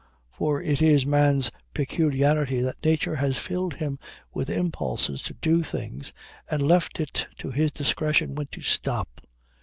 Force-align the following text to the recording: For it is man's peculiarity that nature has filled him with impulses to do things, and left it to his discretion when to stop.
For 0.31 0.59
it 0.59 0.81
is 0.81 1.05
man's 1.05 1.51
peculiarity 1.75 2.59
that 2.61 2.83
nature 2.83 3.17
has 3.17 3.37
filled 3.37 3.75
him 3.75 3.99
with 4.33 4.49
impulses 4.49 5.21
to 5.21 5.35
do 5.35 5.61
things, 5.61 6.11
and 6.49 6.59
left 6.63 6.99
it 6.99 7.27
to 7.37 7.51
his 7.51 7.71
discretion 7.71 8.33
when 8.33 8.47
to 8.47 8.63
stop. 8.63 9.21